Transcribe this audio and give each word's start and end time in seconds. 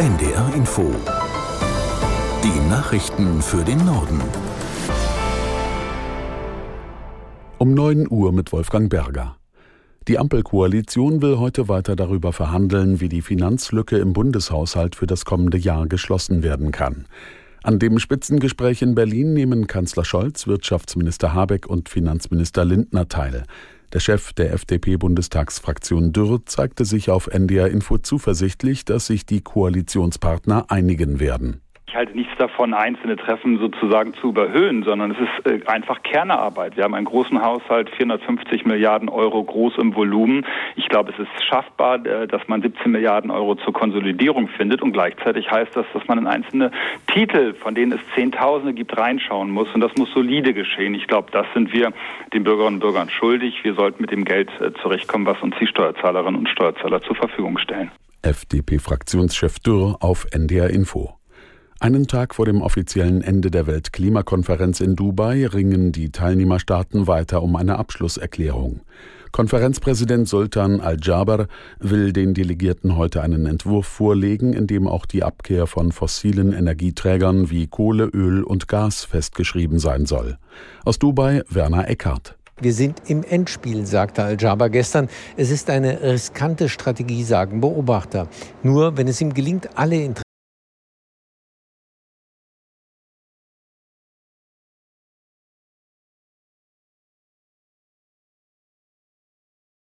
NDR 0.00 0.54
Info. 0.54 0.90
Die 2.42 2.70
Nachrichten 2.70 3.42
für 3.42 3.62
den 3.62 3.84
Norden. 3.84 4.18
Um 7.58 7.74
9 7.74 8.06
Uhr 8.08 8.32
mit 8.32 8.50
Wolfgang 8.50 8.88
Berger. 8.88 9.36
Die 10.08 10.18
Ampelkoalition 10.18 11.20
will 11.20 11.36
heute 11.36 11.68
weiter 11.68 11.96
darüber 11.96 12.32
verhandeln, 12.32 13.02
wie 13.02 13.10
die 13.10 13.20
Finanzlücke 13.20 13.98
im 13.98 14.14
Bundeshaushalt 14.14 14.96
für 14.96 15.06
das 15.06 15.26
kommende 15.26 15.58
Jahr 15.58 15.86
geschlossen 15.86 16.42
werden 16.42 16.72
kann. 16.72 17.04
An 17.62 17.78
dem 17.78 17.98
Spitzengespräch 17.98 18.80
in 18.80 18.94
Berlin 18.94 19.34
nehmen 19.34 19.66
Kanzler 19.66 20.06
Scholz, 20.06 20.46
Wirtschaftsminister 20.46 21.34
Habeck 21.34 21.66
und 21.66 21.90
Finanzminister 21.90 22.64
Lindner 22.64 23.08
teil. 23.08 23.42
Der 23.92 23.98
Chef 23.98 24.32
der 24.32 24.52
FDP-Bundestagsfraktion 24.52 26.12
Dürr 26.12 26.46
zeigte 26.46 26.84
sich 26.84 27.10
auf 27.10 27.26
NDR 27.26 27.68
Info 27.68 27.98
zuversichtlich, 27.98 28.84
dass 28.84 29.06
sich 29.06 29.26
die 29.26 29.40
Koalitionspartner 29.40 30.66
einigen 30.70 31.18
werden. 31.18 31.60
Ich 31.90 31.96
halte 31.96 32.16
nichts 32.16 32.32
davon, 32.38 32.72
einzelne 32.72 33.16
Treffen 33.16 33.58
sozusagen 33.58 34.14
zu 34.14 34.28
überhöhen, 34.28 34.84
sondern 34.84 35.10
es 35.10 35.16
ist 35.18 35.64
äh, 35.64 35.66
einfach 35.66 36.04
Kernearbeit. 36.04 36.76
Wir 36.76 36.84
haben 36.84 36.94
einen 36.94 37.06
großen 37.06 37.42
Haushalt, 37.42 37.90
450 37.90 38.64
Milliarden 38.64 39.08
Euro 39.08 39.42
groß 39.42 39.76
im 39.78 39.96
Volumen. 39.96 40.46
Ich 40.76 40.88
glaube, 40.88 41.10
es 41.10 41.18
ist 41.18 41.44
schaffbar, 41.44 42.06
äh, 42.06 42.28
dass 42.28 42.46
man 42.46 42.62
17 42.62 42.92
Milliarden 42.92 43.32
Euro 43.32 43.56
zur 43.56 43.72
Konsolidierung 43.72 44.46
findet 44.46 44.82
und 44.82 44.92
gleichzeitig 44.92 45.50
heißt 45.50 45.74
das, 45.74 45.84
dass 45.92 46.06
man 46.06 46.18
in 46.18 46.28
einzelne 46.28 46.70
Titel, 47.12 47.54
von 47.54 47.74
denen 47.74 47.90
es 47.90 48.00
Zehntausende 48.14 48.72
gibt, 48.72 48.96
reinschauen 48.96 49.50
muss 49.50 49.74
und 49.74 49.80
das 49.80 49.92
muss 49.96 50.12
solide 50.12 50.54
geschehen. 50.54 50.94
Ich 50.94 51.08
glaube, 51.08 51.32
das 51.32 51.46
sind 51.54 51.72
wir 51.72 51.92
den 52.32 52.44
Bürgerinnen 52.44 52.76
und 52.76 52.80
Bürgern 52.82 53.10
schuldig. 53.10 53.64
Wir 53.64 53.74
sollten 53.74 54.00
mit 54.00 54.12
dem 54.12 54.24
Geld 54.24 54.48
äh, 54.60 54.72
zurechtkommen, 54.80 55.26
was 55.26 55.42
uns 55.42 55.56
die 55.58 55.66
Steuerzahlerinnen 55.66 56.38
und 56.38 56.48
Steuerzahler 56.48 57.02
zur 57.02 57.16
Verfügung 57.16 57.58
stellen. 57.58 57.90
FDP-Fraktionschef 58.22 59.58
Dürr 59.58 59.96
auf 59.98 60.28
NDR 60.30 60.70
Info. 60.70 61.19
Einen 61.82 62.06
Tag 62.06 62.34
vor 62.34 62.44
dem 62.44 62.60
offiziellen 62.60 63.22
Ende 63.22 63.50
der 63.50 63.66
Weltklimakonferenz 63.66 64.80
in 64.80 64.96
Dubai 64.96 65.46
ringen 65.46 65.92
die 65.92 66.12
Teilnehmerstaaten 66.12 67.06
weiter 67.06 67.42
um 67.42 67.56
eine 67.56 67.78
Abschlusserklärung. 67.78 68.82
Konferenzpräsident 69.32 70.28
Sultan 70.28 70.82
Al-Jaber 70.82 71.46
will 71.78 72.12
den 72.12 72.34
Delegierten 72.34 72.98
heute 72.98 73.22
einen 73.22 73.46
Entwurf 73.46 73.86
vorlegen, 73.86 74.52
in 74.52 74.66
dem 74.66 74.86
auch 74.86 75.06
die 75.06 75.22
Abkehr 75.22 75.66
von 75.66 75.90
fossilen 75.90 76.52
Energieträgern 76.52 77.48
wie 77.48 77.66
Kohle, 77.66 78.04
Öl 78.12 78.42
und 78.42 78.68
Gas 78.68 79.04
festgeschrieben 79.04 79.78
sein 79.78 80.04
soll. 80.04 80.36
Aus 80.84 80.98
Dubai 80.98 81.42
Werner 81.48 81.88
Eckhardt. 81.88 82.36
Wir 82.60 82.74
sind 82.74 83.00
im 83.06 83.24
Endspiel, 83.24 83.86
sagte 83.86 84.22
Al-Jaber 84.22 84.68
gestern. 84.68 85.08
Es 85.38 85.50
ist 85.50 85.70
eine 85.70 86.02
riskante 86.02 86.68
Strategie, 86.68 87.24
sagen 87.24 87.62
Beobachter. 87.62 88.28
Nur 88.62 88.98
wenn 88.98 89.08
es 89.08 89.18
ihm 89.22 89.32
gelingt, 89.32 89.78
alle 89.78 89.96